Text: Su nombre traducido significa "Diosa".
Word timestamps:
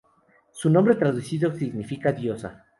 Su 0.51 0.71
nombre 0.71 0.95
traducido 0.95 1.53
significa 1.53 2.11
"Diosa". 2.11 2.65